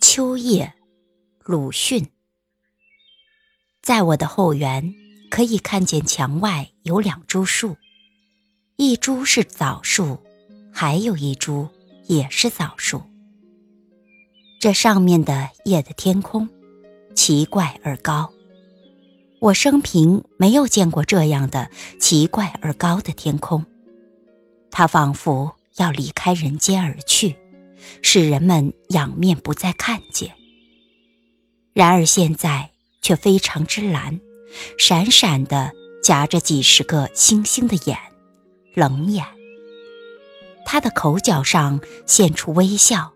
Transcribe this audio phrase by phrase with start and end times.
[0.00, 0.74] 秋夜，
[1.44, 2.08] 鲁迅。
[3.82, 4.94] 在我的后园，
[5.28, 7.76] 可以看见墙外有两株树，
[8.76, 10.18] 一株是枣树，
[10.72, 11.68] 还有一株
[12.06, 13.02] 也是枣树。
[14.60, 16.48] 这上面的叶的天空，
[17.14, 18.32] 奇怪而高。
[19.40, 23.64] 我生平没有见过这样的奇怪而高的天空，
[24.70, 27.36] 它仿佛要离开人间而去，
[28.02, 30.32] 使人们仰面不再看见。
[31.72, 32.70] 然而现在
[33.02, 34.20] 却非常之蓝，
[34.78, 37.98] 闪闪的夹着几十个星星的眼，
[38.74, 39.24] 冷眼。
[40.64, 43.12] 他的口角上现出微笑，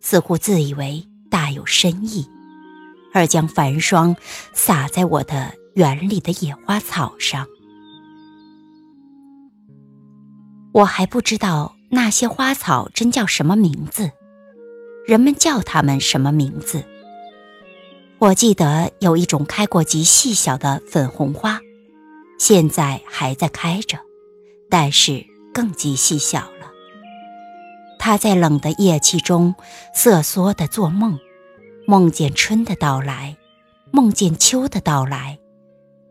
[0.00, 2.26] 似乎自以为大有深意。
[3.14, 4.16] 而将繁霜
[4.54, 7.46] 洒在我的园里的野花草上，
[10.72, 14.12] 我还不知道那些花草真叫什么名字，
[15.06, 16.84] 人们叫它们什么名字？
[18.18, 21.60] 我记得有一种开过极细小的粉红花，
[22.38, 23.98] 现在还在开着，
[24.70, 26.72] 但是更极细小了。
[27.98, 29.54] 它在冷的夜气中
[29.94, 31.18] 瑟缩的做梦。
[31.86, 33.36] 梦见春的到来，
[33.90, 35.40] 梦见秋的到来，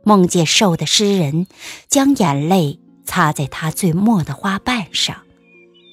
[0.03, 1.48] 梦见瘦的诗人
[1.88, 5.23] 将眼泪擦在他最末的花瓣上，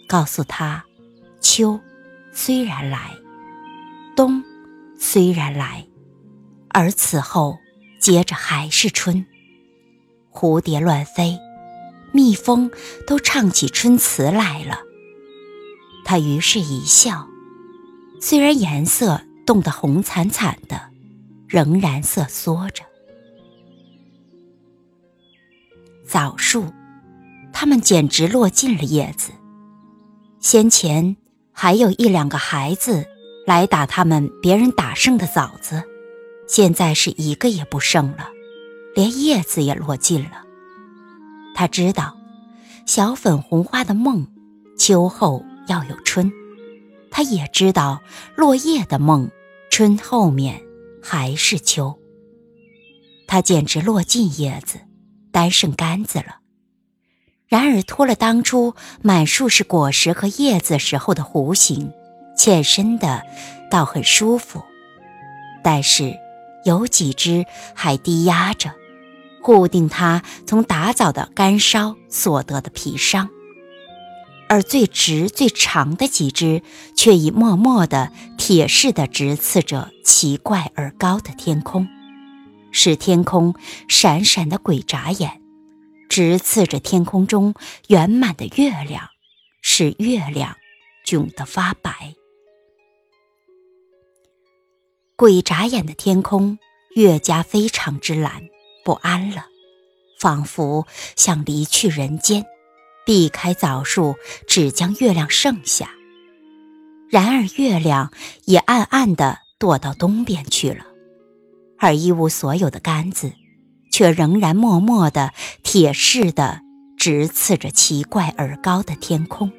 [0.08, 0.84] 告诉他：
[1.40, 1.78] 秋
[2.32, 3.14] 虽然来，
[4.16, 4.42] 冬
[4.98, 5.86] 虽然来，
[6.70, 7.58] 而此后
[8.00, 9.24] 接着还是春。
[10.32, 11.38] 蝴蝶乱飞，
[12.12, 12.70] 蜜蜂
[13.06, 14.80] 都唱起春词来了。
[16.04, 17.28] 他于是一笑，
[18.20, 19.22] 虽然颜色。
[19.48, 20.90] 冻得红惨惨的，
[21.48, 22.84] 仍然瑟缩着。
[26.06, 26.70] 枣树，
[27.50, 29.32] 它们简直落尽了叶子。
[30.50, 31.18] 先前
[31.52, 33.04] 还有一两个孩子
[33.46, 35.82] 来打他们别人打剩的枣子，
[36.48, 38.30] 现在是一个也不剩了，
[38.94, 40.46] 连叶子也落尽了。
[41.54, 42.16] 他知道，
[42.86, 44.26] 小粉红花的梦，
[44.78, 46.32] 秋后要有春。
[47.10, 48.00] 他也知道
[48.34, 49.30] 落叶的梦。
[49.70, 50.62] 春后面
[51.02, 51.98] 还是秋，
[53.26, 54.78] 他简直落尽叶子，
[55.30, 56.36] 单剩杆子了。
[57.48, 61.92] 然而脱了当初满树是果实和叶子时候的弧形，
[62.36, 63.22] 欠身的
[63.70, 64.62] 倒很舒服。
[65.64, 66.14] 但是
[66.64, 68.72] 有几只还低压着，
[69.42, 73.30] 固定它从打枣的干烧所得的皮伤。
[74.50, 76.62] 而最直最长的几只，
[76.96, 81.86] 却已默默地、铁似的直刺着奇怪而高的天空，
[82.70, 83.54] 使天空
[83.88, 85.42] 闪闪的鬼眨眼，
[86.08, 87.54] 直刺着天空中
[87.88, 89.08] 圆满的月亮，
[89.62, 90.56] 使月亮
[91.06, 92.14] 窘得发白。
[95.16, 96.58] 鬼眨眼的天空
[96.94, 98.48] 越加非常之蓝，
[98.84, 99.46] 不安了，
[100.18, 100.86] 仿佛
[101.16, 102.44] 想离去人间。
[103.04, 105.90] 避开枣树，只将月亮剩下。
[107.08, 108.12] 然而月亮
[108.44, 110.84] 也暗暗地躲到东边去了，
[111.78, 113.32] 而一无所有的杆子，
[113.90, 115.32] 却仍然默默地、
[115.62, 116.60] 铁似的
[116.96, 119.50] 直刺着奇怪而高的天空，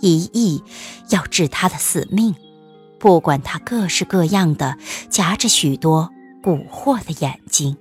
[0.00, 0.62] 一意
[1.10, 2.34] 要治他的死命。
[2.98, 4.78] 不管他各式各样的
[5.10, 6.10] 夹着许多
[6.42, 7.76] 蛊惑的眼睛，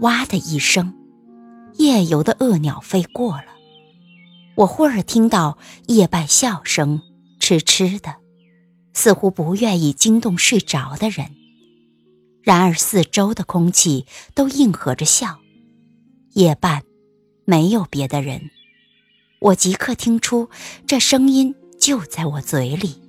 [0.00, 0.94] 哇的一声。
[1.78, 3.46] 夜游的恶鸟飞过了，
[4.56, 5.56] 我忽而听到
[5.86, 7.00] 夜半笑声，
[7.38, 8.16] 痴痴的，
[8.92, 11.39] 似乎不愿意惊动睡着的人。
[12.42, 15.38] 然而四周的空气都应和着笑。
[16.32, 16.82] 夜半，
[17.44, 18.50] 没有别的人，
[19.40, 20.48] 我即刻听出
[20.86, 23.00] 这声音就在我嘴里，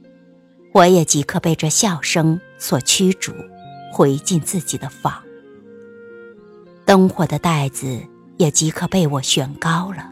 [0.73, 3.33] 我也即刻被这笑声所驱逐，
[3.93, 5.21] 回进自己的房。
[6.85, 8.01] 灯火的袋子。
[8.37, 10.11] 也即刻被我悬高了。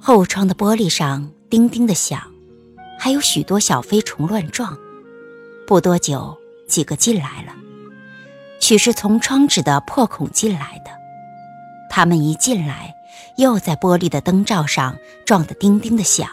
[0.00, 2.22] 后窗的玻璃上叮叮的响，
[2.98, 4.78] 还有许多小飞虫乱撞。
[5.72, 6.36] 不多久，
[6.68, 7.54] 几个进来了，
[8.60, 10.90] 许是从窗纸的破孔进来的。
[11.88, 12.94] 他们一进来，
[13.38, 16.28] 又在玻璃的灯罩上撞得叮叮的响。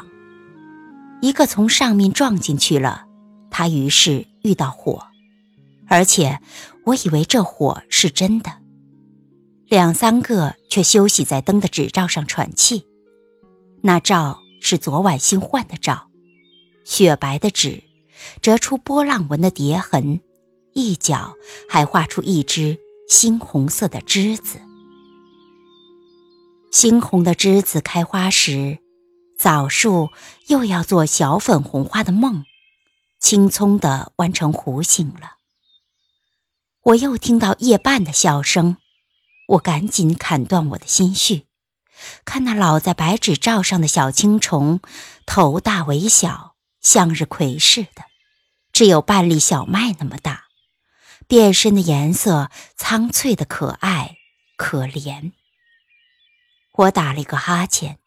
[1.21, 3.06] 一个从上面撞进去了，
[3.50, 5.07] 他于是遇到火，
[5.88, 6.42] 而且
[6.83, 8.51] 我以为这火是真的。
[9.69, 12.85] 两三个却休息在灯的纸罩上喘气，
[13.83, 16.09] 那罩是昨晚新换的罩，
[16.83, 17.81] 雪白的纸，
[18.42, 20.21] 折出波浪纹的蝶痕，
[20.74, 21.36] 一角
[21.69, 22.77] 还画出一只
[23.10, 24.60] 猩红色的栀子。
[26.71, 28.80] 猩红的栀子开花时，
[29.38, 30.10] 枣树
[30.48, 32.44] 又要做小粉红花的梦，
[33.19, 35.38] 青葱的弯成弧形了。
[36.83, 38.77] 我又听到夜半的笑声，
[39.48, 41.45] 我赶紧砍断我的心绪，
[42.24, 44.80] 看那老在白纸罩上的小青虫，
[45.25, 48.04] 头大尾小，向日葵似的，
[48.79, 50.45] 只有半粒小麦那么大，
[51.27, 54.15] 变身的颜色苍翠的可爱
[54.55, 55.33] 可怜。
[56.71, 57.99] 我打了一个哈欠。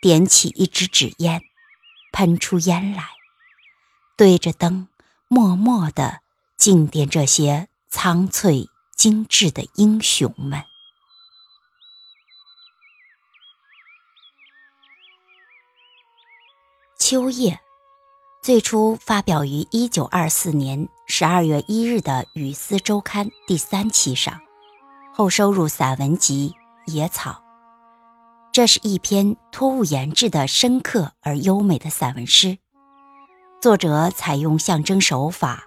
[0.00, 1.42] 点起一支纸烟，
[2.12, 3.08] 喷出烟来，
[4.16, 4.86] 对着灯，
[5.26, 6.20] 默默地
[6.56, 10.62] 敬奠这些苍翠精致的英雄们。
[16.96, 17.60] 秋夜，
[18.46, 24.40] 最初发表于一九二四年十二月一日的《雨丝周刊》第三期上，
[25.12, 26.54] 后收入散文集
[26.92, 27.32] 《野草》。
[28.52, 32.58] 这是一篇托物言志的深刻而优美的散文诗。
[33.60, 35.64] 作者采用象征手法，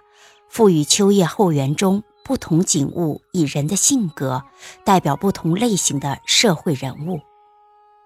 [0.48, 4.42] 赋予秋叶后园中不同景物以人的性格，
[4.86, 7.20] 代表不同类型的社会人物。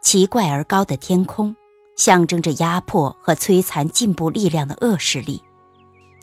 [0.03, 1.55] 奇怪而高的天空，
[1.97, 5.43] 象征着压迫和摧残进步力量的恶势力。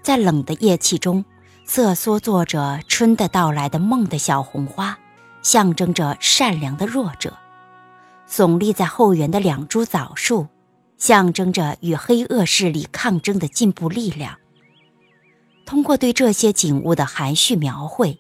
[0.02, 1.24] 在冷的夜气中，
[1.66, 4.98] 瑟缩坐着春的到来的梦的小红花，
[5.42, 7.38] 象征着善良的弱者。
[8.28, 10.48] 耸立在后园的两株枣树，
[10.98, 14.38] 象征着与黑恶势力抗争的进步力量。
[15.66, 18.18] 通过对这些景物的含蓄描绘，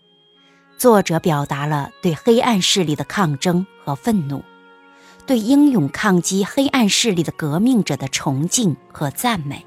[0.77, 4.43] 作者表达了对黑暗势力的抗争和愤怒，
[5.25, 9.65] 对英勇抗击黑暗势力的革命者的崇敬和赞美，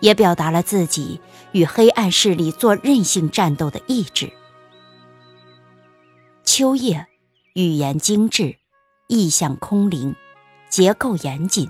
[0.00, 1.20] 也表达了自己
[1.52, 4.32] 与黑暗势力做韧性战斗的意志。
[6.44, 7.06] 秋叶，
[7.54, 8.56] 语言精致。
[9.12, 10.14] 意象空灵，
[10.68, 11.68] 结构严谨，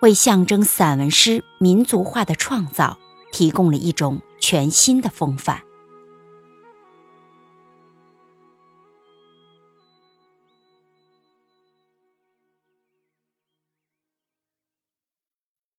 [0.00, 2.98] 为象征散文诗民族化的创造
[3.30, 5.62] 提供了一种全新的风范。